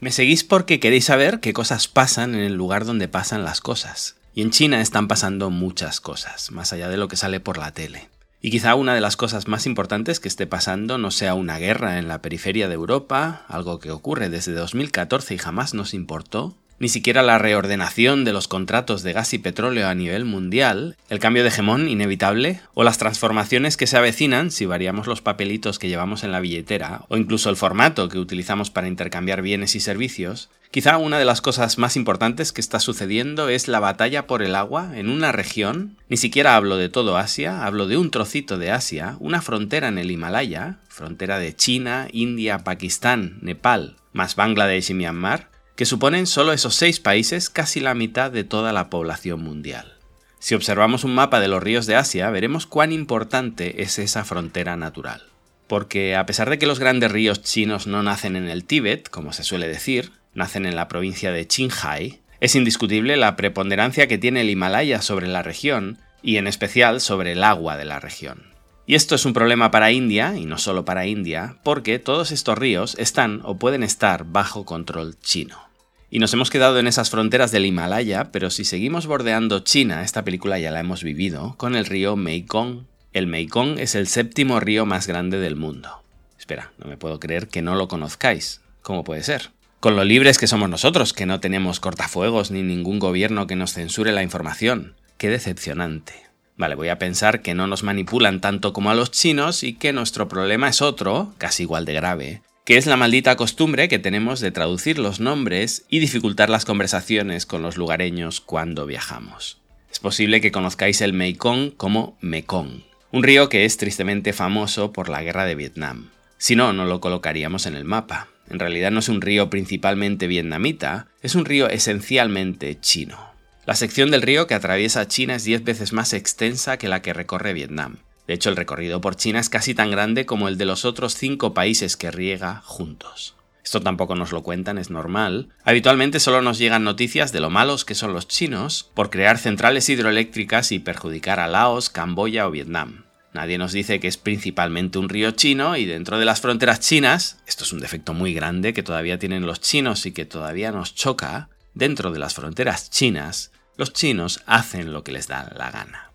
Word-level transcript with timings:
Me 0.00 0.12
seguís 0.12 0.44
porque 0.44 0.80
queréis 0.80 1.04
saber 1.04 1.40
qué 1.40 1.52
cosas 1.52 1.86
pasan 1.86 2.34
en 2.34 2.40
el 2.40 2.54
lugar 2.54 2.86
donde 2.86 3.06
pasan 3.06 3.44
las 3.44 3.60
cosas. 3.60 4.16
Y 4.34 4.40
en 4.40 4.50
China 4.50 4.80
están 4.80 5.08
pasando 5.08 5.50
muchas 5.50 6.00
cosas, 6.00 6.50
más 6.52 6.72
allá 6.72 6.88
de 6.88 6.96
lo 6.96 7.06
que 7.06 7.16
sale 7.16 7.38
por 7.38 7.58
la 7.58 7.72
tele. 7.72 8.08
Y 8.40 8.50
quizá 8.50 8.74
una 8.76 8.94
de 8.94 9.02
las 9.02 9.18
cosas 9.18 9.46
más 9.46 9.66
importantes 9.66 10.18
que 10.18 10.28
esté 10.28 10.46
pasando 10.46 10.96
no 10.96 11.10
sea 11.10 11.34
una 11.34 11.58
guerra 11.58 11.98
en 11.98 12.08
la 12.08 12.22
periferia 12.22 12.68
de 12.68 12.74
Europa, 12.74 13.44
algo 13.48 13.78
que 13.78 13.90
ocurre 13.90 14.30
desde 14.30 14.52
2014 14.52 15.34
y 15.34 15.38
jamás 15.38 15.74
nos 15.74 15.92
importó, 15.92 16.56
ni 16.80 16.88
siquiera 16.88 17.22
la 17.22 17.36
reordenación 17.36 18.24
de 18.24 18.32
los 18.32 18.48
contratos 18.48 19.02
de 19.02 19.12
gas 19.12 19.34
y 19.34 19.38
petróleo 19.38 19.86
a 19.86 19.94
nivel 19.94 20.24
mundial, 20.24 20.96
el 21.10 21.18
cambio 21.18 21.42
de 21.42 21.50
hegemón 21.50 21.88
inevitable, 21.90 22.60
o 22.72 22.84
las 22.84 22.96
transformaciones 22.96 23.76
que 23.76 23.86
se 23.86 23.98
avecinan 23.98 24.50
si 24.50 24.64
variamos 24.64 25.06
los 25.06 25.20
papelitos 25.20 25.78
que 25.78 25.88
llevamos 25.88 26.24
en 26.24 26.32
la 26.32 26.40
billetera, 26.40 27.02
o 27.08 27.18
incluso 27.18 27.50
el 27.50 27.56
formato 27.56 28.08
que 28.08 28.18
utilizamos 28.18 28.70
para 28.70 28.88
intercambiar 28.88 29.42
bienes 29.42 29.76
y 29.76 29.80
servicios, 29.80 30.48
quizá 30.70 30.96
una 30.96 31.18
de 31.18 31.26
las 31.26 31.42
cosas 31.42 31.76
más 31.76 31.96
importantes 31.96 32.50
que 32.50 32.62
está 32.62 32.80
sucediendo 32.80 33.50
es 33.50 33.68
la 33.68 33.80
batalla 33.80 34.26
por 34.26 34.40
el 34.40 34.54
agua 34.54 34.92
en 34.96 35.10
una 35.10 35.32
región, 35.32 35.98
ni 36.08 36.16
siquiera 36.16 36.56
hablo 36.56 36.78
de 36.78 36.88
todo 36.88 37.18
Asia, 37.18 37.66
hablo 37.66 37.88
de 37.88 37.98
un 37.98 38.10
trocito 38.10 38.56
de 38.56 38.70
Asia, 38.70 39.16
una 39.20 39.42
frontera 39.42 39.88
en 39.88 39.98
el 39.98 40.10
Himalaya, 40.10 40.78
frontera 40.88 41.38
de 41.38 41.54
China, 41.54 42.08
India, 42.10 42.60
Pakistán, 42.60 43.36
Nepal, 43.42 43.96
más 44.14 44.34
Bangladesh 44.34 44.90
y 44.90 44.94
Myanmar, 44.94 45.49
que 45.80 45.86
suponen 45.86 46.26
solo 46.26 46.52
esos 46.52 46.74
seis 46.74 47.00
países 47.00 47.48
casi 47.48 47.80
la 47.80 47.94
mitad 47.94 48.30
de 48.30 48.44
toda 48.44 48.70
la 48.74 48.90
población 48.90 49.42
mundial. 49.42 49.94
Si 50.38 50.54
observamos 50.54 51.04
un 51.04 51.14
mapa 51.14 51.40
de 51.40 51.48
los 51.48 51.62
ríos 51.62 51.86
de 51.86 51.96
Asia, 51.96 52.28
veremos 52.28 52.66
cuán 52.66 52.92
importante 52.92 53.80
es 53.80 53.98
esa 53.98 54.26
frontera 54.26 54.76
natural. 54.76 55.22
Porque 55.68 56.16
a 56.16 56.26
pesar 56.26 56.50
de 56.50 56.58
que 56.58 56.66
los 56.66 56.80
grandes 56.80 57.10
ríos 57.10 57.40
chinos 57.42 57.86
no 57.86 58.02
nacen 58.02 58.36
en 58.36 58.50
el 58.50 58.66
Tíbet, 58.66 59.08
como 59.08 59.32
se 59.32 59.42
suele 59.42 59.68
decir, 59.68 60.12
nacen 60.34 60.66
en 60.66 60.76
la 60.76 60.86
provincia 60.86 61.32
de 61.32 61.46
Qinghai, 61.46 62.20
es 62.40 62.54
indiscutible 62.54 63.16
la 63.16 63.34
preponderancia 63.36 64.06
que 64.06 64.18
tiene 64.18 64.42
el 64.42 64.50
Himalaya 64.50 65.00
sobre 65.00 65.28
la 65.28 65.42
región 65.42 65.96
y 66.20 66.36
en 66.36 66.46
especial 66.46 67.00
sobre 67.00 67.32
el 67.32 67.42
agua 67.42 67.78
de 67.78 67.86
la 67.86 68.00
región. 68.00 68.52
Y 68.84 68.96
esto 68.96 69.14
es 69.14 69.24
un 69.24 69.32
problema 69.32 69.70
para 69.70 69.92
India, 69.92 70.34
y 70.36 70.44
no 70.44 70.58
solo 70.58 70.84
para 70.84 71.06
India, 71.06 71.56
porque 71.62 71.98
todos 71.98 72.32
estos 72.32 72.58
ríos 72.58 72.96
están 72.98 73.40
o 73.44 73.56
pueden 73.56 73.82
estar 73.82 74.24
bajo 74.24 74.66
control 74.66 75.18
chino. 75.20 75.69
Y 76.12 76.18
nos 76.18 76.34
hemos 76.34 76.50
quedado 76.50 76.80
en 76.80 76.88
esas 76.88 77.08
fronteras 77.08 77.52
del 77.52 77.66
Himalaya, 77.66 78.32
pero 78.32 78.50
si 78.50 78.64
seguimos 78.64 79.06
bordeando 79.06 79.60
China, 79.60 80.02
esta 80.02 80.24
película 80.24 80.58
ya 80.58 80.72
la 80.72 80.80
hemos 80.80 81.04
vivido, 81.04 81.54
con 81.56 81.76
el 81.76 81.86
río 81.86 82.16
Mekong. 82.16 82.86
El 83.12 83.28
Mekong 83.28 83.78
es 83.78 83.94
el 83.94 84.08
séptimo 84.08 84.58
río 84.58 84.86
más 84.86 85.06
grande 85.06 85.38
del 85.38 85.54
mundo. 85.54 86.02
Espera, 86.36 86.72
no 86.78 86.88
me 86.88 86.96
puedo 86.96 87.20
creer 87.20 87.46
que 87.46 87.62
no 87.62 87.76
lo 87.76 87.86
conozcáis. 87.86 88.60
¿Cómo 88.82 89.04
puede 89.04 89.22
ser? 89.22 89.50
Con 89.78 89.94
lo 89.94 90.02
libres 90.02 90.38
que 90.38 90.48
somos 90.48 90.68
nosotros, 90.68 91.12
que 91.12 91.26
no 91.26 91.38
tenemos 91.38 91.78
cortafuegos 91.78 92.50
ni 92.50 92.62
ningún 92.62 92.98
gobierno 92.98 93.46
que 93.46 93.54
nos 93.54 93.72
censure 93.72 94.10
la 94.10 94.24
información. 94.24 94.94
Qué 95.16 95.28
decepcionante. 95.28 96.14
Vale, 96.56 96.74
voy 96.74 96.88
a 96.88 96.98
pensar 96.98 97.40
que 97.40 97.54
no 97.54 97.68
nos 97.68 97.84
manipulan 97.84 98.40
tanto 98.40 98.72
como 98.72 98.90
a 98.90 98.94
los 98.94 99.12
chinos 99.12 99.62
y 99.62 99.74
que 99.74 99.92
nuestro 99.92 100.26
problema 100.26 100.68
es 100.68 100.82
otro, 100.82 101.32
casi 101.38 101.62
igual 101.62 101.84
de 101.84 101.94
grave, 101.94 102.42
que 102.70 102.76
es 102.76 102.86
la 102.86 102.96
maldita 102.96 103.34
costumbre 103.34 103.88
que 103.88 103.98
tenemos 103.98 104.38
de 104.38 104.52
traducir 104.52 105.00
los 105.00 105.18
nombres 105.18 105.84
y 105.88 105.98
dificultar 105.98 106.48
las 106.50 106.64
conversaciones 106.64 107.44
con 107.44 107.62
los 107.62 107.76
lugareños 107.76 108.40
cuando 108.40 108.86
viajamos. 108.86 109.58
Es 109.90 109.98
posible 109.98 110.40
que 110.40 110.52
conozcáis 110.52 111.00
el 111.00 111.12
Mekong 111.12 111.72
como 111.72 112.16
Mekong, 112.20 112.84
un 113.10 113.22
río 113.24 113.48
que 113.48 113.64
es 113.64 113.76
tristemente 113.76 114.32
famoso 114.32 114.92
por 114.92 115.08
la 115.08 115.20
guerra 115.24 115.46
de 115.46 115.56
Vietnam. 115.56 116.10
Si 116.38 116.54
no, 116.54 116.72
no 116.72 116.84
lo 116.84 117.00
colocaríamos 117.00 117.66
en 117.66 117.74
el 117.74 117.84
mapa. 117.84 118.28
En 118.48 118.60
realidad 118.60 118.92
no 118.92 119.00
es 119.00 119.08
un 119.08 119.20
río 119.20 119.50
principalmente 119.50 120.28
vietnamita, 120.28 121.08
es 121.22 121.34
un 121.34 121.46
río 121.46 121.68
esencialmente 121.68 122.78
chino. 122.78 123.18
La 123.66 123.74
sección 123.74 124.12
del 124.12 124.22
río 124.22 124.46
que 124.46 124.54
atraviesa 124.54 125.08
China 125.08 125.34
es 125.34 125.42
10 125.42 125.64
veces 125.64 125.92
más 125.92 126.12
extensa 126.12 126.76
que 126.76 126.86
la 126.86 127.02
que 127.02 127.14
recorre 127.14 127.52
Vietnam. 127.52 127.96
De 128.30 128.34
hecho, 128.34 128.48
el 128.48 128.54
recorrido 128.54 129.00
por 129.00 129.16
China 129.16 129.40
es 129.40 129.48
casi 129.48 129.74
tan 129.74 129.90
grande 129.90 130.24
como 130.24 130.46
el 130.46 130.56
de 130.56 130.64
los 130.64 130.84
otros 130.84 131.16
cinco 131.16 131.52
países 131.52 131.96
que 131.96 132.12
riega 132.12 132.62
juntos. 132.64 133.34
Esto 133.64 133.80
tampoco 133.80 134.14
nos 134.14 134.30
lo 134.30 134.44
cuentan, 134.44 134.78
es 134.78 134.88
normal. 134.88 135.48
Habitualmente 135.64 136.20
solo 136.20 136.40
nos 136.40 136.56
llegan 136.56 136.84
noticias 136.84 137.32
de 137.32 137.40
lo 137.40 137.50
malos 137.50 137.84
que 137.84 137.96
son 137.96 138.12
los 138.12 138.28
chinos 138.28 138.88
por 138.94 139.10
crear 139.10 139.36
centrales 139.36 139.88
hidroeléctricas 139.88 140.70
y 140.70 140.78
perjudicar 140.78 141.40
a 141.40 141.48
Laos, 141.48 141.90
Camboya 141.90 142.46
o 142.46 142.52
Vietnam. 142.52 143.02
Nadie 143.32 143.58
nos 143.58 143.72
dice 143.72 143.98
que 143.98 144.06
es 144.06 144.16
principalmente 144.16 145.00
un 145.00 145.08
río 145.08 145.32
chino 145.32 145.76
y 145.76 145.84
dentro 145.84 146.16
de 146.16 146.24
las 146.24 146.40
fronteras 146.40 146.78
chinas, 146.78 147.42
esto 147.48 147.64
es 147.64 147.72
un 147.72 147.80
defecto 147.80 148.14
muy 148.14 148.32
grande 148.32 148.72
que 148.72 148.84
todavía 148.84 149.18
tienen 149.18 149.44
los 149.44 149.60
chinos 149.60 150.06
y 150.06 150.12
que 150.12 150.24
todavía 150.24 150.70
nos 150.70 150.94
choca, 150.94 151.48
dentro 151.74 152.12
de 152.12 152.20
las 152.20 152.34
fronteras 152.34 152.90
chinas, 152.90 153.50
los 153.76 153.92
chinos 153.92 154.40
hacen 154.46 154.92
lo 154.92 155.02
que 155.02 155.10
les 155.10 155.26
da 155.26 155.52
la 155.56 155.72
gana. 155.72 156.12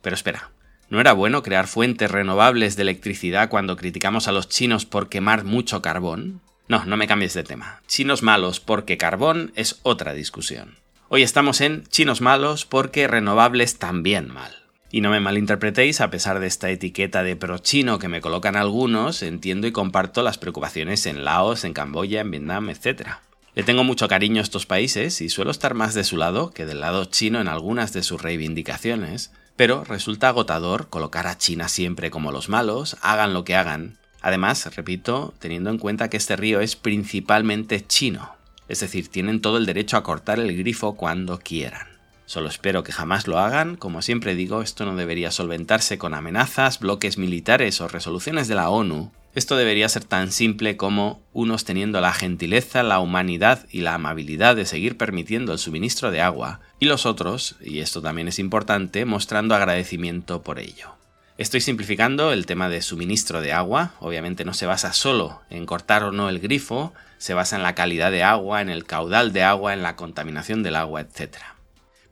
Pero 0.00 0.14
espera, 0.14 0.50
¿No 0.90 1.00
era 1.00 1.12
bueno 1.12 1.42
crear 1.42 1.66
fuentes 1.66 2.10
renovables 2.10 2.76
de 2.76 2.82
electricidad 2.82 3.50
cuando 3.50 3.76
criticamos 3.76 4.26
a 4.26 4.32
los 4.32 4.48
chinos 4.48 4.86
por 4.86 5.10
quemar 5.10 5.44
mucho 5.44 5.82
carbón? 5.82 6.40
No, 6.66 6.84
no 6.86 6.96
me 6.96 7.06
cambies 7.06 7.34
de 7.34 7.44
tema. 7.44 7.82
Chinos 7.86 8.22
malos 8.22 8.60
porque 8.60 8.96
carbón 8.96 9.52
es 9.54 9.80
otra 9.82 10.14
discusión. 10.14 10.76
Hoy 11.08 11.22
estamos 11.22 11.60
en 11.60 11.84
chinos 11.88 12.22
malos 12.22 12.64
porque 12.64 13.06
renovables 13.06 13.78
también 13.78 14.32
mal. 14.32 14.56
Y 14.90 15.02
no 15.02 15.10
me 15.10 15.20
malinterpretéis, 15.20 16.00
a 16.00 16.08
pesar 16.08 16.40
de 16.40 16.46
esta 16.46 16.70
etiqueta 16.70 17.22
de 17.22 17.36
pro-chino 17.36 17.98
que 17.98 18.08
me 18.08 18.22
colocan 18.22 18.56
algunos, 18.56 19.22
entiendo 19.22 19.66
y 19.66 19.72
comparto 19.72 20.22
las 20.22 20.38
preocupaciones 20.38 21.04
en 21.04 21.24
Laos, 21.24 21.64
en 21.64 21.74
Camboya, 21.74 22.22
en 22.22 22.30
Vietnam, 22.30 22.70
etc. 22.70 23.18
Le 23.58 23.64
tengo 23.64 23.82
mucho 23.82 24.06
cariño 24.06 24.38
a 24.38 24.44
estos 24.44 24.66
países 24.66 25.20
y 25.20 25.28
suelo 25.28 25.50
estar 25.50 25.74
más 25.74 25.92
de 25.92 26.04
su 26.04 26.16
lado 26.16 26.52
que 26.52 26.64
del 26.64 26.78
lado 26.78 27.06
chino 27.06 27.40
en 27.40 27.48
algunas 27.48 27.92
de 27.92 28.04
sus 28.04 28.22
reivindicaciones, 28.22 29.32
pero 29.56 29.82
resulta 29.82 30.28
agotador 30.28 30.88
colocar 30.88 31.26
a 31.26 31.36
China 31.38 31.66
siempre 31.66 32.08
como 32.08 32.30
los 32.30 32.48
malos, 32.48 32.96
hagan 33.02 33.34
lo 33.34 33.42
que 33.42 33.56
hagan. 33.56 33.98
Además, 34.20 34.76
repito, 34.76 35.34
teniendo 35.40 35.70
en 35.70 35.78
cuenta 35.78 36.08
que 36.08 36.18
este 36.18 36.36
río 36.36 36.60
es 36.60 36.76
principalmente 36.76 37.84
chino, 37.84 38.30
es 38.68 38.78
decir, 38.78 39.08
tienen 39.08 39.40
todo 39.40 39.56
el 39.56 39.66
derecho 39.66 39.96
a 39.96 40.04
cortar 40.04 40.38
el 40.38 40.56
grifo 40.56 40.94
cuando 40.94 41.40
quieran. 41.40 41.88
Solo 42.26 42.46
espero 42.46 42.84
que 42.84 42.92
jamás 42.92 43.26
lo 43.26 43.40
hagan, 43.40 43.74
como 43.74 44.02
siempre 44.02 44.36
digo, 44.36 44.62
esto 44.62 44.84
no 44.84 44.94
debería 44.94 45.32
solventarse 45.32 45.98
con 45.98 46.14
amenazas, 46.14 46.78
bloques 46.78 47.18
militares 47.18 47.80
o 47.80 47.88
resoluciones 47.88 48.46
de 48.46 48.54
la 48.54 48.70
ONU, 48.70 49.10
esto 49.38 49.56
debería 49.56 49.88
ser 49.88 50.04
tan 50.04 50.32
simple 50.32 50.76
como 50.76 51.22
unos 51.32 51.64
teniendo 51.64 52.00
la 52.00 52.12
gentileza, 52.12 52.82
la 52.82 52.98
humanidad 52.98 53.66
y 53.70 53.80
la 53.80 53.94
amabilidad 53.94 54.56
de 54.56 54.66
seguir 54.66 54.96
permitiendo 54.96 55.52
el 55.52 55.58
suministro 55.58 56.10
de 56.10 56.20
agua, 56.20 56.60
y 56.80 56.86
los 56.86 57.06
otros, 57.06 57.56
y 57.60 57.78
esto 57.78 58.02
también 58.02 58.28
es 58.28 58.38
importante, 58.38 59.04
mostrando 59.04 59.54
agradecimiento 59.54 60.42
por 60.42 60.58
ello. 60.58 60.98
Estoy 61.38 61.60
simplificando 61.60 62.32
el 62.32 62.46
tema 62.46 62.68
de 62.68 62.82
suministro 62.82 63.40
de 63.40 63.52
agua, 63.52 63.92
obviamente 64.00 64.44
no 64.44 64.54
se 64.54 64.66
basa 64.66 64.92
solo 64.92 65.40
en 65.50 65.66
cortar 65.66 66.02
o 66.02 66.10
no 66.10 66.28
el 66.28 66.40
grifo, 66.40 66.92
se 67.18 67.32
basa 67.32 67.54
en 67.54 67.62
la 67.62 67.76
calidad 67.76 68.10
de 68.10 68.24
agua, 68.24 68.60
en 68.60 68.68
el 68.68 68.84
caudal 68.84 69.32
de 69.32 69.44
agua, 69.44 69.72
en 69.72 69.82
la 69.84 69.94
contaminación 69.94 70.64
del 70.64 70.74
agua, 70.74 71.00
etc. 71.00 71.36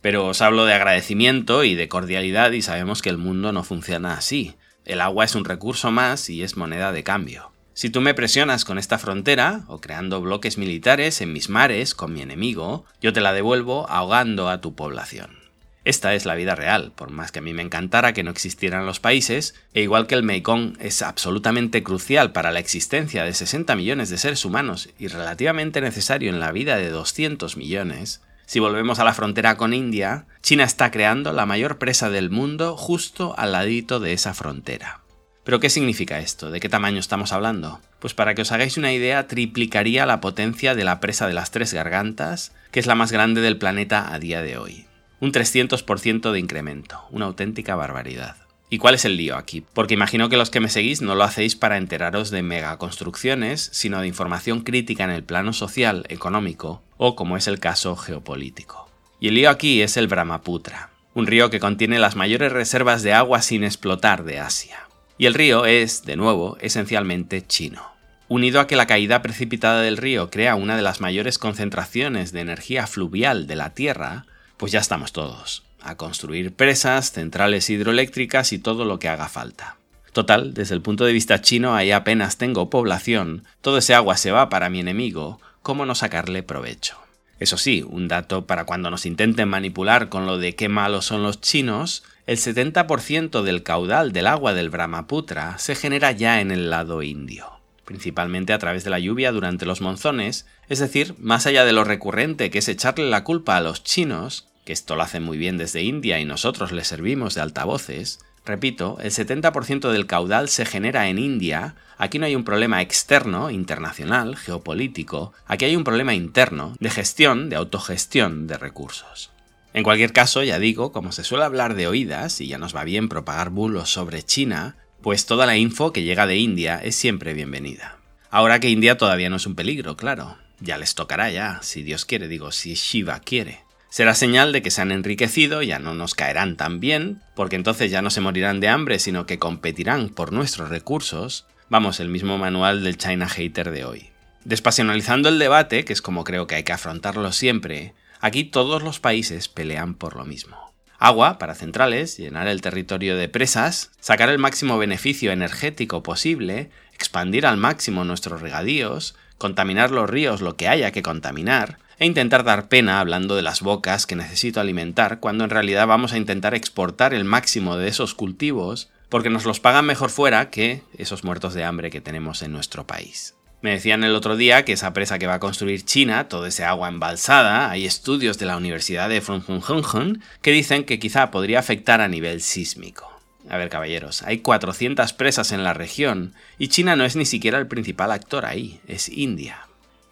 Pero 0.00 0.28
os 0.28 0.40
hablo 0.42 0.64
de 0.64 0.74
agradecimiento 0.74 1.64
y 1.64 1.74
de 1.74 1.88
cordialidad 1.88 2.52
y 2.52 2.62
sabemos 2.62 3.02
que 3.02 3.10
el 3.10 3.18
mundo 3.18 3.50
no 3.50 3.64
funciona 3.64 4.14
así. 4.14 4.54
El 4.86 5.00
agua 5.00 5.24
es 5.24 5.34
un 5.34 5.44
recurso 5.44 5.90
más 5.90 6.30
y 6.30 6.42
es 6.44 6.56
moneda 6.56 6.92
de 6.92 7.02
cambio. 7.02 7.50
Si 7.74 7.90
tú 7.90 8.00
me 8.00 8.14
presionas 8.14 8.64
con 8.64 8.78
esta 8.78 8.98
frontera, 8.98 9.62
o 9.66 9.80
creando 9.80 10.22
bloques 10.22 10.56
militares 10.56 11.20
en 11.20 11.32
mis 11.32 11.50
mares 11.50 11.94
con 11.94 12.14
mi 12.14 12.22
enemigo, 12.22 12.86
yo 13.02 13.12
te 13.12 13.20
la 13.20 13.34
devuelvo 13.34 13.90
ahogando 13.90 14.48
a 14.48 14.60
tu 14.60 14.74
población. 14.74 15.46
Esta 15.84 16.14
es 16.14 16.24
la 16.24 16.34
vida 16.34 16.54
real, 16.54 16.92
por 16.94 17.10
más 17.10 17.32
que 17.32 17.40
a 17.40 17.42
mí 17.42 17.52
me 17.52 17.62
encantara 17.62 18.12
que 18.12 18.22
no 18.22 18.30
existieran 18.30 18.86
los 18.86 18.98
países, 18.98 19.54
e 19.74 19.82
igual 19.82 20.06
que 20.06 20.14
el 20.14 20.22
Mekong 20.22 20.76
es 20.80 21.02
absolutamente 21.02 21.82
crucial 21.82 22.32
para 22.32 22.50
la 22.50 22.60
existencia 22.60 23.24
de 23.24 23.34
60 23.34 23.76
millones 23.76 24.08
de 24.08 24.18
seres 24.18 24.44
humanos 24.44 24.88
y 24.98 25.08
relativamente 25.08 25.80
necesario 25.80 26.30
en 26.30 26.40
la 26.40 26.50
vida 26.50 26.76
de 26.76 26.90
200 26.90 27.56
millones, 27.56 28.20
si 28.46 28.60
volvemos 28.60 29.00
a 29.00 29.04
la 29.04 29.12
frontera 29.12 29.56
con 29.56 29.74
India, 29.74 30.26
China 30.40 30.62
está 30.64 30.92
creando 30.92 31.32
la 31.32 31.46
mayor 31.46 31.78
presa 31.78 32.10
del 32.10 32.30
mundo 32.30 32.76
justo 32.76 33.34
al 33.36 33.52
ladito 33.52 33.98
de 33.98 34.12
esa 34.12 34.34
frontera. 34.34 35.00
¿Pero 35.42 35.60
qué 35.60 35.68
significa 35.68 36.20
esto? 36.20 36.50
¿De 36.50 36.60
qué 36.60 36.68
tamaño 36.68 36.98
estamos 36.98 37.32
hablando? 37.32 37.80
Pues 37.98 38.14
para 38.14 38.34
que 38.34 38.42
os 38.42 38.52
hagáis 38.52 38.76
una 38.76 38.92
idea, 38.92 39.26
triplicaría 39.26 40.06
la 40.06 40.20
potencia 40.20 40.74
de 40.74 40.84
la 40.84 41.00
presa 41.00 41.26
de 41.26 41.34
las 41.34 41.50
tres 41.50 41.74
gargantas, 41.74 42.52
que 42.70 42.80
es 42.80 42.86
la 42.86 42.94
más 42.94 43.12
grande 43.12 43.40
del 43.40 43.58
planeta 43.58 44.12
a 44.12 44.18
día 44.18 44.42
de 44.42 44.58
hoy. 44.58 44.86
Un 45.20 45.32
300% 45.32 46.30
de 46.30 46.38
incremento, 46.38 47.00
una 47.10 47.26
auténtica 47.26 47.74
barbaridad. 47.74 48.36
¿Y 48.68 48.78
cuál 48.78 48.96
es 48.96 49.04
el 49.04 49.16
lío 49.16 49.36
aquí? 49.36 49.64
Porque 49.74 49.94
imagino 49.94 50.28
que 50.28 50.36
los 50.36 50.50
que 50.50 50.58
me 50.58 50.68
seguís 50.68 51.00
no 51.00 51.14
lo 51.14 51.22
hacéis 51.22 51.54
para 51.54 51.76
enteraros 51.76 52.30
de 52.30 52.42
megaconstrucciones, 52.42 53.70
sino 53.72 54.00
de 54.00 54.08
información 54.08 54.62
crítica 54.62 55.04
en 55.04 55.10
el 55.10 55.22
plano 55.22 55.52
social, 55.52 56.04
económico 56.08 56.82
o, 56.96 57.14
como 57.14 57.36
es 57.36 57.46
el 57.46 57.60
caso, 57.60 57.94
geopolítico. 57.94 58.90
Y 59.20 59.28
el 59.28 59.34
lío 59.34 59.50
aquí 59.50 59.82
es 59.82 59.96
el 59.96 60.08
Brahmaputra, 60.08 60.90
un 61.14 61.28
río 61.28 61.48
que 61.48 61.60
contiene 61.60 62.00
las 62.00 62.16
mayores 62.16 62.50
reservas 62.50 63.04
de 63.04 63.12
agua 63.12 63.40
sin 63.40 63.62
explotar 63.62 64.24
de 64.24 64.40
Asia. 64.40 64.88
Y 65.16 65.26
el 65.26 65.34
río 65.34 65.64
es, 65.64 66.04
de 66.04 66.16
nuevo, 66.16 66.58
esencialmente 66.60 67.46
chino. 67.46 67.82
unido 68.28 68.60
a 68.60 68.66
que 68.66 68.76
la 68.76 68.86
caída 68.86 69.22
precipitada 69.22 69.82
del 69.82 69.96
río 69.96 70.30
crea 70.30 70.56
una 70.56 70.76
de 70.76 70.82
las 70.82 71.00
mayores 71.00 71.38
concentraciones 71.38 72.32
de 72.32 72.40
energía 72.40 72.88
fluvial 72.88 73.46
de 73.46 73.56
la 73.56 73.74
Tierra, 73.74 74.26
pues 74.56 74.72
ya 74.72 74.80
estamos 74.80 75.12
todos, 75.12 75.62
a 75.88 75.96
construir 75.96 76.52
presas, 76.54 77.12
centrales 77.12 77.70
hidroeléctricas 77.70 78.52
y 78.52 78.58
todo 78.58 78.84
lo 78.84 78.98
que 78.98 79.08
haga 79.08 79.28
falta. 79.28 79.76
Total, 80.12 80.54
desde 80.54 80.74
el 80.74 80.80
punto 80.80 81.04
de 81.04 81.12
vista 81.12 81.42
chino, 81.42 81.74
ahí 81.74 81.90
apenas 81.92 82.38
tengo 82.38 82.70
población, 82.70 83.44
todo 83.60 83.78
ese 83.78 83.94
agua 83.94 84.16
se 84.16 84.32
va 84.32 84.48
para 84.48 84.70
mi 84.70 84.80
enemigo, 84.80 85.40
¿cómo 85.60 85.84
no 85.84 85.94
sacarle 85.94 86.42
provecho? 86.42 86.96
Eso 87.38 87.58
sí, 87.58 87.84
un 87.86 88.08
dato 88.08 88.46
para 88.46 88.64
cuando 88.64 88.90
nos 88.90 89.04
intenten 89.04 89.48
manipular 89.48 90.08
con 90.08 90.24
lo 90.24 90.38
de 90.38 90.54
qué 90.54 90.70
malos 90.70 91.04
son 91.04 91.22
los 91.22 91.40
chinos, 91.42 92.02
el 92.26 92.38
70% 92.38 93.42
del 93.42 93.62
caudal 93.62 94.12
del 94.12 94.26
agua 94.26 94.54
del 94.54 94.70
Brahmaputra 94.70 95.58
se 95.58 95.74
genera 95.74 96.12
ya 96.12 96.40
en 96.40 96.50
el 96.50 96.70
lado 96.70 97.02
indio, 97.02 97.60
principalmente 97.84 98.54
a 98.54 98.58
través 98.58 98.84
de 98.84 98.90
la 98.90 98.98
lluvia 98.98 99.32
durante 99.32 99.66
los 99.66 99.82
monzones, 99.82 100.46
es 100.70 100.78
decir, 100.78 101.14
más 101.18 101.46
allá 101.46 101.66
de 101.66 101.74
lo 101.74 101.84
recurrente 101.84 102.48
que 102.50 102.60
es 102.60 102.68
echarle 102.68 103.10
la 103.10 103.22
culpa 103.22 103.58
a 103.58 103.60
los 103.60 103.84
chinos, 103.84 104.48
que 104.66 104.72
esto 104.72 104.96
lo 104.96 105.02
hacen 105.02 105.22
muy 105.22 105.38
bien 105.38 105.56
desde 105.56 105.84
India 105.84 106.18
y 106.18 106.24
nosotros 106.24 106.72
les 106.72 106.88
servimos 106.88 107.34
de 107.34 107.40
altavoces, 107.40 108.18
repito, 108.44 108.98
el 109.00 109.12
70% 109.12 109.90
del 109.90 110.06
caudal 110.06 110.48
se 110.48 110.66
genera 110.66 111.08
en 111.08 111.18
India, 111.18 111.76
aquí 111.98 112.18
no 112.18 112.26
hay 112.26 112.34
un 112.34 112.44
problema 112.44 112.82
externo, 112.82 113.48
internacional, 113.50 114.36
geopolítico, 114.36 115.32
aquí 115.46 115.66
hay 115.66 115.76
un 115.76 115.84
problema 115.84 116.14
interno, 116.14 116.74
de 116.80 116.90
gestión, 116.90 117.48
de 117.48 117.54
autogestión 117.54 118.48
de 118.48 118.58
recursos. 118.58 119.30
En 119.72 119.84
cualquier 119.84 120.12
caso, 120.12 120.42
ya 120.42 120.58
digo, 120.58 120.90
como 120.90 121.12
se 121.12 121.22
suele 121.22 121.44
hablar 121.44 121.76
de 121.76 121.86
oídas, 121.86 122.40
y 122.40 122.48
ya 122.48 122.58
nos 122.58 122.74
va 122.74 122.82
bien 122.82 123.08
propagar 123.08 123.50
bulos 123.50 123.90
sobre 123.90 124.24
China, 124.24 124.76
pues 125.00 125.26
toda 125.26 125.46
la 125.46 125.56
info 125.56 125.92
que 125.92 126.02
llega 126.02 126.26
de 126.26 126.38
India 126.38 126.80
es 126.82 126.96
siempre 126.96 127.34
bienvenida. 127.34 127.98
Ahora 128.30 128.58
que 128.58 128.70
India 128.70 128.96
todavía 128.96 129.30
no 129.30 129.36
es 129.36 129.46
un 129.46 129.54
peligro, 129.54 129.96
claro. 129.96 130.38
Ya 130.58 130.76
les 130.76 130.96
tocará 130.96 131.30
ya, 131.30 131.60
si 131.62 131.84
Dios 131.84 132.04
quiere, 132.04 132.26
digo, 132.26 132.50
si 132.50 132.74
Shiva 132.74 133.20
quiere. 133.20 133.65
Será 133.96 134.14
señal 134.14 134.52
de 134.52 134.60
que 134.60 134.70
se 134.70 134.82
han 134.82 134.92
enriquecido, 134.92 135.62
ya 135.62 135.78
no 135.78 135.94
nos 135.94 136.14
caerán 136.14 136.58
tan 136.58 136.80
bien, 136.80 137.22
porque 137.34 137.56
entonces 137.56 137.90
ya 137.90 138.02
no 138.02 138.10
se 138.10 138.20
morirán 138.20 138.60
de 138.60 138.68
hambre, 138.68 138.98
sino 138.98 139.24
que 139.24 139.38
competirán 139.38 140.10
por 140.10 140.34
nuestros 140.34 140.68
recursos. 140.68 141.46
Vamos, 141.70 141.98
el 141.98 142.10
mismo 142.10 142.36
manual 142.36 142.84
del 142.84 142.98
China 142.98 143.26
Hater 143.26 143.70
de 143.70 143.86
hoy. 143.86 144.10
Despasionalizando 144.44 145.30
el 145.30 145.38
debate, 145.38 145.86
que 145.86 145.94
es 145.94 146.02
como 146.02 146.24
creo 146.24 146.46
que 146.46 146.56
hay 146.56 146.62
que 146.62 146.74
afrontarlo 146.74 147.32
siempre, 147.32 147.94
aquí 148.20 148.44
todos 148.44 148.82
los 148.82 149.00
países 149.00 149.48
pelean 149.48 149.94
por 149.94 150.14
lo 150.14 150.26
mismo. 150.26 150.74
Agua 150.98 151.38
para 151.38 151.54
centrales, 151.54 152.18
llenar 152.18 152.48
el 152.48 152.60
territorio 152.60 153.16
de 153.16 153.30
presas, 153.30 153.92
sacar 153.98 154.28
el 154.28 154.38
máximo 154.38 154.76
beneficio 154.76 155.32
energético 155.32 156.02
posible, 156.02 156.68
expandir 156.92 157.46
al 157.46 157.56
máximo 157.56 158.04
nuestros 158.04 158.42
regadíos, 158.42 159.16
contaminar 159.38 159.90
los 159.90 160.10
ríos 160.10 160.42
lo 160.42 160.54
que 160.54 160.68
haya 160.68 160.92
que 160.92 161.02
contaminar, 161.02 161.78
e 161.98 162.06
intentar 162.06 162.44
dar 162.44 162.68
pena 162.68 163.00
hablando 163.00 163.36
de 163.36 163.42
las 163.42 163.60
bocas 163.60 164.06
que 164.06 164.16
necesito 164.16 164.60
alimentar, 164.60 165.20
cuando 165.20 165.44
en 165.44 165.50
realidad 165.50 165.86
vamos 165.86 166.12
a 166.12 166.18
intentar 166.18 166.54
exportar 166.54 167.14
el 167.14 167.24
máximo 167.24 167.76
de 167.76 167.88
esos 167.88 168.14
cultivos 168.14 168.90
porque 169.08 169.30
nos 169.30 169.44
los 169.44 169.60
pagan 169.60 169.86
mejor 169.86 170.10
fuera 170.10 170.50
que 170.50 170.82
esos 170.98 171.24
muertos 171.24 171.54
de 171.54 171.64
hambre 171.64 171.90
que 171.90 172.00
tenemos 172.00 172.42
en 172.42 172.52
nuestro 172.52 172.86
país. 172.86 173.34
Me 173.62 173.70
decían 173.70 174.04
el 174.04 174.14
otro 174.14 174.36
día 174.36 174.64
que 174.64 174.72
esa 174.72 174.92
presa 174.92 175.18
que 175.18 175.26
va 175.26 175.34
a 175.34 175.40
construir 175.40 175.84
China, 175.84 176.28
todo 176.28 176.46
ese 176.46 176.64
agua 176.64 176.88
embalsada, 176.88 177.70
hay 177.70 177.86
estudios 177.86 178.38
de 178.38 178.46
la 178.46 178.56
Universidad 178.56 179.08
de 179.08 179.20
Furunhunhun 179.20 180.22
que 180.42 180.52
dicen 180.52 180.84
que 180.84 180.98
quizá 180.98 181.30
podría 181.30 181.58
afectar 181.58 182.00
a 182.00 182.08
nivel 182.08 182.42
sísmico. 182.42 183.10
A 183.48 183.56
ver, 183.56 183.68
caballeros, 183.68 184.22
hay 184.22 184.38
400 184.38 185.12
presas 185.14 185.52
en 185.52 185.64
la 185.64 185.72
región 185.72 186.34
y 186.58 186.68
China 186.68 186.96
no 186.96 187.04
es 187.04 187.16
ni 187.16 187.24
siquiera 187.24 187.58
el 187.58 187.66
principal 187.66 188.10
actor 188.10 188.44
ahí, 188.44 188.80
es 188.86 189.08
India. 189.08 189.66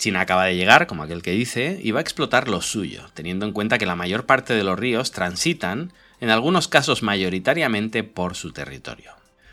China 0.05 0.21
acaba 0.21 0.45
de 0.45 0.55
llegar, 0.55 0.87
como 0.87 1.03
aquel 1.03 1.23
que 1.23 1.31
dice, 1.31 1.81
y 1.83 1.91
va 1.91 2.01
a 2.01 2.03
explotar 2.03 2.47
lo 2.47 2.61
suyo, 2.61 3.07
teniendo 3.15 3.47
en 3.47 3.53
cuenta 3.53 3.79
que 3.79 3.87
la 3.87 3.97
mayor 3.97 4.27
parte 4.27 4.53
de 4.53 4.63
los 4.63 4.79
ríos 4.79 5.13
transitan, 5.13 5.95
en 6.21 6.29
algunos 6.29 6.69
casos 6.69 7.03
mayoritariamente, 7.03 8.05
por 8.05 8.35
su 8.35 8.53
territorio. 8.53 9.13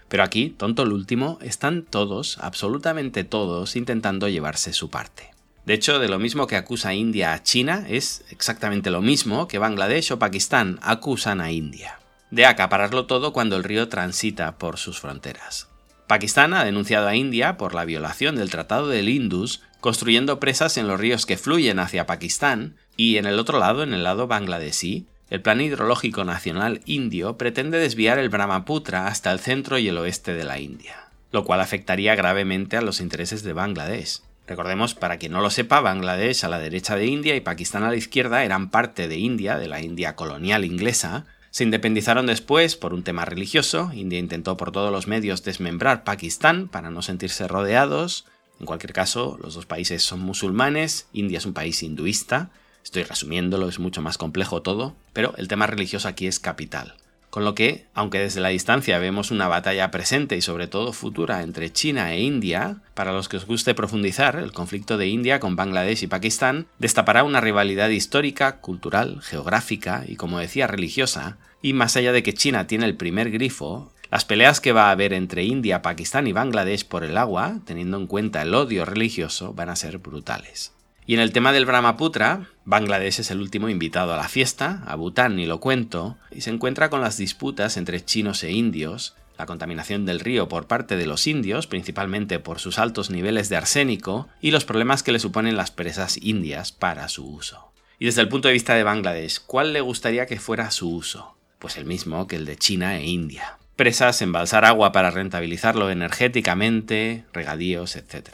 Pero 0.09 0.23
aquí, 0.23 0.49
tonto 0.49 0.83
el 0.83 0.91
último, 0.91 1.39
están 1.41 1.83
todos, 1.83 2.37
absolutamente 2.39 3.23
todos, 3.23 3.77
intentando 3.77 4.27
llevarse 4.27 4.73
su 4.73 4.89
parte. 4.89 5.31
De 5.65 5.73
hecho, 5.73 5.99
de 5.99 6.09
lo 6.09 6.19
mismo 6.19 6.47
que 6.47 6.57
acusa 6.57 6.93
India 6.93 7.31
a 7.31 7.43
China, 7.43 7.85
es 7.87 8.25
exactamente 8.29 8.89
lo 8.89 8.99
mismo 9.01 9.47
que 9.47 9.57
Bangladesh 9.57 10.11
o 10.11 10.19
Pakistán 10.19 10.79
acusan 10.81 11.39
a 11.39 11.51
India. 11.51 11.97
De 12.29 12.45
acapararlo 12.45 13.05
todo 13.05 13.31
cuando 13.31 13.55
el 13.55 13.63
río 13.63 13.87
transita 13.87 14.57
por 14.57 14.77
sus 14.77 14.99
fronteras. 14.99 15.69
Pakistán 16.07 16.53
ha 16.53 16.65
denunciado 16.65 17.07
a 17.07 17.15
India 17.15 17.55
por 17.55 17.73
la 17.73 17.85
violación 17.85 18.35
del 18.35 18.49
Tratado 18.49 18.89
del 18.89 19.07
Indus 19.07 19.61
construyendo 19.81 20.39
presas 20.39 20.77
en 20.77 20.87
los 20.87 20.99
ríos 20.99 21.25
que 21.25 21.37
fluyen 21.37 21.79
hacia 21.79 22.05
Pakistán, 22.05 22.75
y 22.95 23.17
en 23.17 23.25
el 23.25 23.39
otro 23.39 23.59
lado, 23.59 23.83
en 23.83 23.93
el 23.93 24.03
lado 24.03 24.27
bangladesí, 24.27 25.07
el 25.29 25.41
Plan 25.41 25.61
Hidrológico 25.61 26.23
Nacional 26.23 26.81
Indio 26.85 27.37
pretende 27.37 27.77
desviar 27.77 28.19
el 28.19 28.29
Brahmaputra 28.29 29.07
hasta 29.07 29.31
el 29.31 29.39
centro 29.39 29.77
y 29.77 29.87
el 29.87 29.97
oeste 29.97 30.33
de 30.33 30.43
la 30.43 30.59
India, 30.59 31.07
lo 31.31 31.45
cual 31.45 31.61
afectaría 31.61 32.15
gravemente 32.15 32.77
a 32.77 32.81
los 32.81 33.01
intereses 33.01 33.41
de 33.43 33.53
Bangladesh. 33.53 34.21
Recordemos, 34.47 34.93
para 34.93 35.17
quien 35.17 35.31
no 35.31 35.39
lo 35.39 35.49
sepa, 35.49 35.79
Bangladesh 35.79 36.43
a 36.43 36.49
la 36.49 36.59
derecha 36.59 36.97
de 36.97 37.05
India 37.05 37.35
y 37.35 37.41
Pakistán 37.41 37.83
a 37.83 37.89
la 37.89 37.95
izquierda 37.95 38.43
eran 38.43 38.69
parte 38.69 39.07
de 39.07 39.17
India, 39.17 39.57
de 39.57 39.69
la 39.69 39.81
India 39.81 40.15
colonial 40.15 40.65
inglesa. 40.65 41.25
Se 41.51 41.63
independizaron 41.63 42.25
después 42.25 42.75
por 42.75 42.93
un 42.93 43.03
tema 43.03 43.23
religioso. 43.23 43.91
India 43.93 44.19
intentó 44.19 44.57
por 44.57 44.73
todos 44.73 44.91
los 44.91 45.07
medios 45.07 45.43
desmembrar 45.43 46.03
Pakistán 46.03 46.67
para 46.67 46.89
no 46.89 47.01
sentirse 47.01 47.47
rodeados. 47.47 48.25
En 48.61 48.67
cualquier 48.67 48.93
caso, 48.93 49.39
los 49.41 49.55
dos 49.55 49.65
países 49.65 50.03
son 50.03 50.19
musulmanes, 50.19 51.07
India 51.13 51.39
es 51.39 51.47
un 51.47 51.53
país 51.53 51.81
hinduista, 51.81 52.51
estoy 52.83 53.01
resumiéndolo, 53.01 53.67
es 53.67 53.79
mucho 53.79 54.03
más 54.03 54.19
complejo 54.19 54.61
todo, 54.61 54.95
pero 55.13 55.33
el 55.37 55.47
tema 55.47 55.65
religioso 55.65 56.07
aquí 56.07 56.27
es 56.27 56.39
capital. 56.39 56.93
Con 57.31 57.43
lo 57.43 57.55
que, 57.55 57.87
aunque 57.95 58.19
desde 58.19 58.39
la 58.39 58.49
distancia 58.49 58.99
vemos 58.99 59.31
una 59.31 59.47
batalla 59.47 59.89
presente 59.89 60.37
y 60.37 60.43
sobre 60.43 60.67
todo 60.67 60.93
futura 60.93 61.41
entre 61.41 61.73
China 61.73 62.13
e 62.13 62.21
India, 62.21 62.83
para 62.93 63.13
los 63.13 63.29
que 63.29 63.37
os 63.37 63.47
guste 63.47 63.73
profundizar, 63.73 64.35
el 64.35 64.51
conflicto 64.51 64.99
de 64.99 65.07
India 65.07 65.39
con 65.39 65.55
Bangladesh 65.55 66.03
y 66.03 66.07
Pakistán 66.07 66.67
destapará 66.77 67.23
una 67.23 67.41
rivalidad 67.41 67.89
histórica, 67.89 68.57
cultural, 68.57 69.23
geográfica 69.23 70.03
y, 70.07 70.17
como 70.17 70.37
decía, 70.37 70.67
religiosa, 70.67 71.39
y 71.63 71.73
más 71.73 71.95
allá 71.95 72.11
de 72.11 72.21
que 72.21 72.35
China 72.35 72.67
tiene 72.67 72.85
el 72.85 72.95
primer 72.95 73.31
grifo, 73.31 73.91
las 74.11 74.25
peleas 74.25 74.59
que 74.59 74.73
va 74.73 74.89
a 74.89 74.91
haber 74.91 75.13
entre 75.13 75.45
India, 75.45 75.81
Pakistán 75.81 76.27
y 76.27 76.33
Bangladesh 76.33 76.85
por 76.85 77.05
el 77.05 77.17
agua, 77.17 77.61
teniendo 77.65 77.95
en 77.95 78.07
cuenta 78.07 78.41
el 78.41 78.53
odio 78.53 78.83
religioso, 78.83 79.53
van 79.53 79.69
a 79.69 79.77
ser 79.77 79.99
brutales. 79.99 80.73
Y 81.05 81.13
en 81.13 81.21
el 81.21 81.31
tema 81.31 81.53
del 81.53 81.65
Brahmaputra, 81.65 82.49
Bangladesh 82.65 83.21
es 83.21 83.31
el 83.31 83.39
último 83.39 83.69
invitado 83.69 84.13
a 84.13 84.17
la 84.17 84.27
fiesta, 84.27 84.83
a 84.85 84.95
Bután 84.95 85.37
ni 85.37 85.45
lo 85.45 85.61
cuento, 85.61 86.17
y 86.29 86.41
se 86.41 86.49
encuentra 86.49 86.89
con 86.89 86.99
las 86.99 87.15
disputas 87.15 87.77
entre 87.77 88.03
chinos 88.03 88.43
e 88.43 88.51
indios, 88.51 89.15
la 89.37 89.45
contaminación 89.45 90.05
del 90.05 90.19
río 90.19 90.49
por 90.49 90.67
parte 90.67 90.97
de 90.97 91.05
los 91.05 91.25
indios, 91.25 91.65
principalmente 91.67 92.37
por 92.39 92.59
sus 92.59 92.79
altos 92.79 93.11
niveles 93.11 93.47
de 93.47 93.55
arsénico, 93.55 94.27
y 94.41 94.51
los 94.51 94.65
problemas 94.65 95.03
que 95.03 95.13
le 95.13 95.19
suponen 95.19 95.55
las 95.55 95.71
presas 95.71 96.17
indias 96.21 96.73
para 96.73 97.07
su 97.07 97.25
uso. 97.25 97.71
Y 97.97 98.05
desde 98.05 98.19
el 98.19 98.27
punto 98.27 98.49
de 98.49 98.55
vista 98.55 98.75
de 98.75 98.83
Bangladesh, 98.83 99.39
¿cuál 99.45 99.71
le 99.71 99.79
gustaría 99.79 100.25
que 100.25 100.37
fuera 100.37 100.69
su 100.69 100.93
uso? 100.93 101.37
Pues 101.59 101.77
el 101.77 101.85
mismo 101.85 102.27
que 102.27 102.35
el 102.35 102.45
de 102.45 102.57
China 102.57 102.97
e 102.97 103.05
India 103.05 103.57
presas, 103.81 104.21
embalsar 104.21 104.63
agua 104.63 104.91
para 104.91 105.09
rentabilizarlo 105.09 105.89
energéticamente, 105.89 107.25
regadíos, 107.33 107.95
etc. 107.95 108.29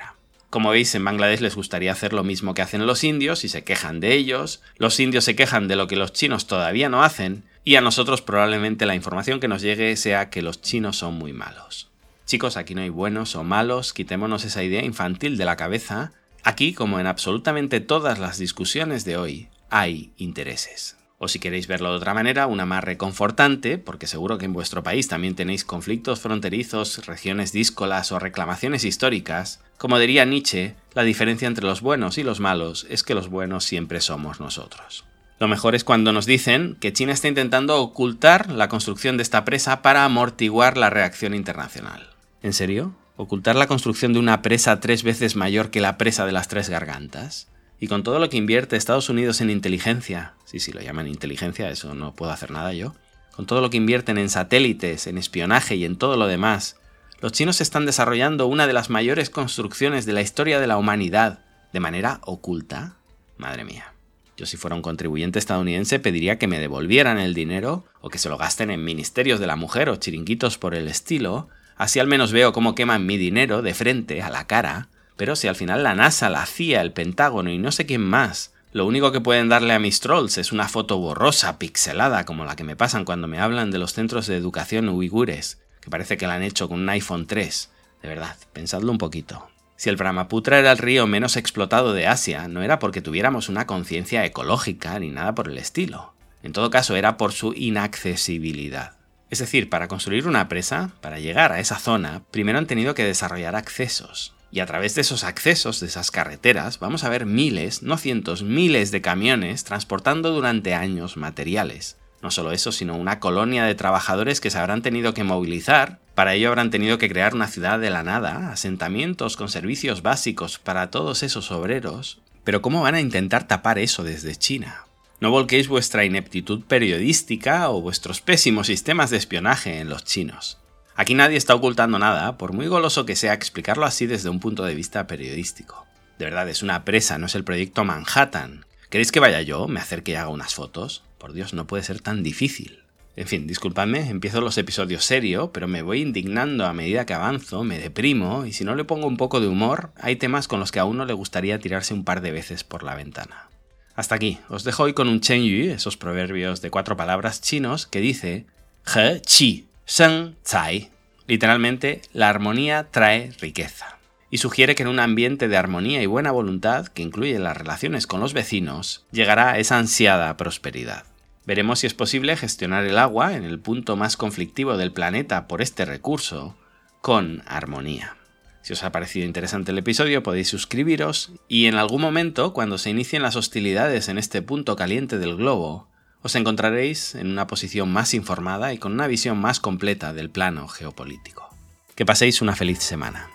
Como 0.50 0.72
veis, 0.72 0.94
en 0.94 1.06
Bangladesh 1.06 1.40
les 1.40 1.56
gustaría 1.56 1.94
hacer 1.94 2.12
lo 2.12 2.26
mismo 2.26 2.54
que 2.54 2.62
hacen 2.62 2.86
los 2.86 3.06
indios 3.06 3.46
y 3.46 3.48
se 3.48 3.64
quejan 3.64 4.02
de 4.02 4.14
ellos, 4.14 4.62
los 4.76 5.00
indios 5.00 5.24
se 5.24 5.38
quejan 5.38 5.70
de 5.70 5.78
lo 5.78 5.88
que 5.88 5.96
los 5.96 6.12
chinos 6.12 6.48
todavía 6.48 6.90
no 6.90 7.02
hacen, 7.02 7.46
y 7.64 7.78
a 7.78 7.82
nosotros 7.82 8.22
probablemente 8.22 8.86
la 8.86 8.96
información 8.96 9.40
que 9.40 9.48
nos 9.48 9.62
llegue 9.62 9.96
sea 9.96 10.30
que 10.30 10.42
los 10.42 10.62
chinos 10.62 10.98
son 10.98 11.14
muy 11.14 11.32
malos. 11.32 11.90
Chicos, 12.26 12.58
aquí 12.58 12.76
no 12.76 12.82
hay 12.82 12.90
buenos 12.90 13.38
o 13.38 13.46
malos, 13.46 13.94
quitémonos 13.94 14.44
esa 14.44 14.66
idea 14.66 14.84
infantil 14.84 15.38
de 15.38 15.46
la 15.46 15.56
cabeza. 15.56 16.12
Aquí, 16.44 16.74
como 16.74 17.00
en 17.00 17.08
absolutamente 17.08 17.80
todas 17.80 18.20
las 18.20 18.38
discusiones 18.38 19.06
de 19.06 19.16
hoy, 19.16 19.48
hay 19.70 20.12
intereses. 20.18 20.98
O 21.20 21.28
si 21.28 21.40
queréis 21.40 21.66
verlo 21.66 21.90
de 21.90 21.98
otra 21.98 22.14
manera, 22.14 22.46
una 22.46 22.68
más 22.68 22.84
reconfortante, 22.84 23.80
porque 23.80 24.06
seguro 24.06 24.38
que 24.38 24.46
en 24.46 24.54
vuestro 24.54 24.84
país 24.84 25.08
también 25.08 25.34
tenéis 25.34 25.66
conflictos 25.66 26.20
fronterizos, 26.20 27.08
regiones 27.08 27.52
díscolas 27.52 28.12
o 28.12 28.20
reclamaciones 28.20 28.84
históricas. 28.84 29.60
Como 29.80 29.98
diría 29.98 30.26
Nietzsche, 30.26 30.76
la 30.94 31.04
diferencia 31.04 31.48
entre 31.48 31.66
los 31.66 31.82
buenos 31.82 32.20
y 32.20 32.24
los 32.24 32.40
malos 32.40 32.86
es 32.90 33.02
que 33.02 33.16
los 33.16 33.30
buenos 33.30 33.64
siempre 33.64 34.00
somos 34.00 34.40
nosotros. 34.40 35.06
Lo 35.40 35.48
mejor 35.48 35.74
es 35.74 35.84
cuando 35.84 36.14
nos 36.14 36.28
dicen 36.28 36.78
que 36.80 36.94
China 36.94 37.14
está 37.14 37.28
intentando 37.28 37.82
ocultar 37.82 38.52
la 38.52 38.70
construcción 38.70 39.18
de 39.18 39.24
esta 39.24 39.44
presa 39.44 39.82
para 39.82 40.06
amortiguar 40.06 40.78
la 40.78 40.92
reacción 40.92 41.34
internacional. 41.34 42.10
¿En 42.44 42.54
serio? 42.54 42.96
¿Ocultar 43.18 43.56
la 43.56 43.68
construcción 43.68 44.14
de 44.14 44.20
una 44.20 44.44
presa 44.44 44.80
tres 44.80 45.02
veces 45.02 45.36
mayor 45.36 45.72
que 45.72 45.82
la 45.82 45.98
presa 45.98 46.28
de 46.28 46.32
las 46.32 46.48
tres 46.48 46.70
gargantas? 46.70 47.48
Y 47.80 47.88
con 47.88 48.04
todo 48.04 48.20
lo 48.20 48.30
que 48.30 48.38
invierte 48.38 48.76
Estados 48.76 49.10
Unidos 49.10 49.42
en 49.42 49.50
inteligencia, 49.50 50.34
sí, 50.46 50.60
sí, 50.60 50.72
lo 50.72 50.82
llaman 50.82 51.08
inteligencia, 51.08 51.70
eso 51.70 51.94
no 51.94 52.14
puedo 52.14 52.32
hacer 52.32 52.52
nada 52.52 52.74
yo, 52.74 52.96
con 53.36 53.46
todo 53.46 53.62
lo 53.62 53.70
que 53.70 53.78
invierten 53.78 54.18
en 54.18 54.30
satélites, 54.30 55.06
en 55.06 55.18
espionaje 55.18 55.76
y 55.76 55.86
en 55.86 55.96
todo 55.96 56.18
lo 56.18 56.26
demás, 56.26 56.78
los 57.20 57.32
chinos 57.32 57.62
están 57.62 57.86
desarrollando 57.86 58.48
una 58.48 58.68
de 58.68 58.74
las 58.74 58.90
mayores 58.90 59.30
construcciones 59.30 60.06
de 60.06 60.14
la 60.14 60.22
historia 60.22 60.60
de 60.60 60.68
la 60.68 60.78
humanidad 60.78 61.40
de 61.74 61.80
manera 61.80 62.20
oculta. 62.24 62.98
Madre 63.38 63.64
mía. 63.64 63.94
Yo 64.38 64.46
si 64.46 64.56
fuera 64.56 64.76
un 64.76 64.84
contribuyente 64.84 65.40
estadounidense 65.40 66.00
pediría 66.00 66.38
que 66.38 66.48
me 66.48 66.60
devolvieran 66.60 67.18
el 67.18 67.34
dinero 67.34 67.86
o 68.02 68.10
que 68.10 68.20
se 68.20 68.30
lo 68.30 68.38
gasten 68.38 68.70
en 68.70 68.84
ministerios 68.84 69.40
de 69.40 69.48
la 69.48 69.56
mujer 69.56 69.90
o 69.90 69.96
chiringuitos 69.96 70.60
por 70.60 70.76
el 70.76 70.88
estilo, 70.88 71.50
así 71.76 72.00
al 72.00 72.06
menos 72.06 72.32
veo 72.32 72.54
cómo 72.54 72.76
queman 72.76 73.08
mi 73.08 73.18
dinero 73.18 73.64
de 73.64 73.74
frente, 73.74 74.22
a 74.22 74.30
la 74.30 74.46
cara, 74.46 74.90
pero 75.18 75.36
si 75.36 75.48
al 75.48 75.56
final 75.56 75.84
la 75.84 75.96
NASA, 75.96 76.30
la 76.30 76.46
CIA, 76.46 76.82
el 76.82 76.94
Pentágono 76.94 77.50
y 77.50 77.58
no 77.58 77.72
sé 77.72 77.86
quién 77.86 78.02
más, 78.02 78.54
lo 78.72 78.86
único 78.86 79.12
que 79.12 79.22
pueden 79.22 79.50
darle 79.50 79.74
a 79.74 79.80
mis 79.80 80.00
trolls 80.00 80.38
es 80.38 80.52
una 80.52 80.68
foto 80.68 80.98
borrosa, 81.00 81.58
pixelada, 81.58 82.26
como 82.26 82.46
la 82.46 82.56
que 82.56 82.64
me 82.64 82.76
pasan 82.76 83.06
cuando 83.06 83.28
me 83.28 83.40
hablan 83.40 83.72
de 83.72 83.80
los 83.80 83.94
centros 83.94 84.28
de 84.28 84.38
educación 84.38 84.88
uigures, 84.90 85.60
que 85.82 85.90
parece 85.90 86.18
que 86.18 86.28
la 86.28 86.36
han 86.36 86.44
hecho 86.44 86.70
con 86.70 86.82
un 86.82 86.90
iPhone 86.90 87.26
3. 87.26 87.72
De 88.04 88.08
verdad, 88.08 88.38
pensadlo 88.54 88.92
un 88.92 89.00
poquito. 89.00 89.50
Si 89.78 89.90
el 89.90 89.96
Brahmaputra 89.96 90.60
era 90.60 90.72
el 90.72 90.78
río 90.78 91.08
menos 91.08 91.38
explotado 91.38 91.94
de 91.94 92.08
Asia, 92.08 92.48
no 92.48 92.62
era 92.62 92.78
porque 92.78 93.02
tuviéramos 93.02 93.50
una 93.50 93.66
conciencia 93.66 94.26
ecológica 94.26 95.00
ni 95.00 95.10
nada 95.10 95.34
por 95.34 95.48
el 95.48 95.58
estilo. 95.58 96.14
En 96.44 96.54
todo 96.54 96.70
caso, 96.70 96.96
era 96.96 97.18
por 97.18 97.32
su 97.32 97.54
inaccesibilidad. 97.56 98.94
Es 99.30 99.40
decir, 99.40 99.70
para 99.70 99.88
construir 99.88 100.28
una 100.28 100.48
presa, 100.48 100.92
para 101.02 101.20
llegar 101.20 101.52
a 101.52 101.60
esa 101.60 101.80
zona, 101.80 102.24
primero 102.32 102.60
han 102.60 102.68
tenido 102.68 102.94
que 102.94 103.04
desarrollar 103.04 103.56
accesos, 103.56 104.34
y 104.52 104.60
a 104.60 104.66
través 104.66 104.96
de 104.96 105.02
esos 105.02 105.24
accesos, 105.24 105.80
de 105.80 105.88
esas 105.88 106.12
carreteras, 106.12 106.80
vamos 106.80 107.04
a 107.04 107.10
ver 107.10 107.26
miles, 107.26 107.84
no 107.84 107.98
cientos, 107.98 108.44
miles 108.44 108.92
de 108.92 109.02
camiones 109.02 109.64
transportando 109.64 110.32
durante 110.32 110.74
años 110.74 111.18
materiales. 111.18 111.98
No 112.22 112.32
solo 112.32 112.52
eso, 112.52 112.72
sino 112.72 112.96
una 112.96 113.20
colonia 113.20 113.66
de 113.66 113.76
trabajadores 113.76 114.42
que 114.42 114.50
se 114.50 114.58
habrán 114.58 114.82
tenido 114.82 115.14
que 115.14 115.24
movilizar. 115.24 116.00
Para 116.16 116.34
ello 116.34 116.48
habrán 116.48 116.72
tenido 116.72 116.98
que 116.98 117.10
crear 117.10 117.36
una 117.36 117.48
ciudad 117.48 117.80
de 117.80 117.92
la 117.92 118.04
nada, 118.04 118.52
asentamientos 118.52 119.38
con 119.38 119.50
servicios 119.50 120.02
básicos 120.02 120.58
para 120.58 120.90
todos 120.90 121.22
esos 121.22 121.52
obreros. 121.52 122.20
Pero 122.44 122.62
¿cómo 122.62 122.82
van 122.82 122.96
a 122.96 123.02
intentar 123.02 123.48
tapar 123.48 123.78
eso 123.78 124.04
desde 124.04 124.36
China? 124.36 124.86
No 125.20 125.32
volquéis 125.32 125.68
vuestra 125.68 126.06
ineptitud 126.06 126.62
periodística 126.64 127.70
o 127.70 127.82
vuestros 127.82 128.22
pésimos 128.22 128.68
sistemas 128.68 129.10
de 129.10 129.18
espionaje 129.18 129.80
en 129.80 129.90
los 129.90 130.04
chinos. 130.04 130.58
Aquí 130.98 131.14
nadie 131.14 131.38
está 131.38 131.54
ocultando 131.54 132.00
nada, 132.00 132.40
por 132.40 132.54
muy 132.54 132.66
goloso 132.66 133.06
que 133.06 133.16
sea 133.16 133.36
explicarlo 133.36 133.86
así 133.86 134.08
desde 134.08 134.30
un 134.30 134.40
punto 134.40 134.66
de 134.66 134.74
vista 134.74 135.06
periodístico. 135.06 135.86
De 136.18 136.26
verdad, 136.26 136.50
es 136.50 136.64
una 136.64 136.86
presa, 136.86 137.20
no 137.20 137.28
es 137.28 137.36
el 137.36 137.44
proyecto 137.44 137.84
Manhattan. 137.84 138.66
¿Queréis 138.90 139.12
que 139.12 139.20
vaya 139.20 139.44
yo, 139.44 139.68
me 139.68 139.80
acerque 139.80 140.14
y 140.14 140.16
haga 140.16 140.30
unas 140.30 140.56
fotos? 140.56 141.04
Por 141.20 141.34
Dios, 141.34 141.54
no 141.54 141.68
puede 141.68 141.84
ser 141.84 142.02
tan 142.02 142.24
difícil. 142.24 142.80
En 143.16 143.28
fin, 143.28 143.46
disculpadme, 143.46 144.10
empiezo 144.10 144.42
los 144.42 144.58
episodios 144.58 145.06
serio, 145.06 145.52
pero 145.52 145.68
me 145.68 145.84
voy 145.84 146.02
indignando 146.02 146.66
a 146.66 146.74
medida 146.74 147.06
que 147.06 147.14
avanzo, 147.14 147.64
me 147.64 147.78
deprimo, 147.78 148.48
y 148.48 148.52
si 148.52 148.64
no 148.64 148.74
le 148.74 148.84
pongo 148.84 149.06
un 149.06 149.18
poco 149.18 149.40
de 149.40 149.48
humor, 149.48 149.92
hay 150.02 150.16
temas 150.16 150.48
con 150.48 150.60
los 150.60 150.72
que 150.72 150.80
a 150.80 150.86
uno 150.86 151.06
le 151.06 151.14
gustaría 151.14 151.60
tirarse 151.60 151.94
un 151.94 152.06
par 152.06 152.22
de 152.22 152.32
veces 152.32 152.64
por 152.64 152.82
la 152.82 152.96
ventana. 152.96 153.50
Hasta 153.96 154.16
aquí, 154.16 154.40
os 154.50 154.64
dejo 154.64 154.84
hoy 154.84 154.94
con 154.94 155.10
un 155.10 155.22
Yu, 155.22 155.72
esos 155.72 155.96
proverbios 155.96 156.62
de 156.62 156.72
cuatro 156.72 156.98
palabras 156.98 157.40
chinos, 157.40 157.86
que 157.86 158.00
dice 158.00 158.48
He 158.96 159.22
Chi, 159.22 159.67
Sheng 159.90 160.36
Zai. 160.46 160.92
Literalmente, 161.28 162.02
la 162.12 162.28
armonía 162.28 162.90
trae 162.92 163.32
riqueza. 163.40 163.98
Y 164.30 164.40
sugiere 164.40 164.76
que 164.76 164.84
en 164.84 164.90
un 164.90 165.00
ambiente 165.00 165.48
de 165.48 165.56
armonía 165.56 166.04
y 166.04 166.06
buena 166.06 166.32
voluntad, 166.32 166.88
que 166.88 167.04
incluye 167.04 167.40
las 167.40 167.56
relaciones 167.56 168.06
con 168.06 168.20
los 168.20 168.34
vecinos, 168.34 169.06
llegará 169.12 169.58
esa 169.58 169.78
ansiada 169.78 170.36
prosperidad. 170.36 171.06
Veremos 171.46 171.80
si 171.80 171.88
es 171.88 171.94
posible 171.94 172.36
gestionar 172.36 172.84
el 172.84 172.98
agua 172.98 173.36
en 173.36 173.46
el 173.46 173.60
punto 173.60 173.96
más 173.96 174.18
conflictivo 174.18 174.76
del 174.76 174.92
planeta 174.92 175.48
por 175.48 175.62
este 175.62 175.86
recurso 175.86 176.58
con 177.00 177.42
armonía. 177.48 178.18
Si 178.64 178.74
os 178.74 178.84
ha 178.84 178.92
parecido 178.92 179.26
interesante 179.26 179.72
el 179.72 179.78
episodio 179.78 180.22
podéis 180.22 180.50
suscribiros 180.50 181.32
y 181.48 181.68
en 181.68 181.76
algún 181.76 182.02
momento, 182.02 182.52
cuando 182.52 182.78
se 182.78 182.90
inicien 182.90 183.22
las 183.22 183.38
hostilidades 183.38 184.10
en 184.10 184.18
este 184.18 184.42
punto 184.42 184.76
caliente 184.76 185.18
del 185.18 185.38
globo, 185.38 185.88
os 186.22 186.36
encontraréis 186.36 187.16
en 187.16 187.28
una 187.28 187.48
posición 187.48 187.92
más 187.92 188.14
informada 188.14 188.74
y 188.74 188.78
con 188.78 188.94
una 188.94 189.08
visión 189.08 189.38
más 189.38 189.60
completa 189.60 190.14
del 190.14 190.30
plano 190.30 190.68
geopolítico. 190.68 191.50
Que 191.96 192.06
paséis 192.06 192.42
una 192.42 192.56
feliz 192.56 192.80
semana. 192.80 193.30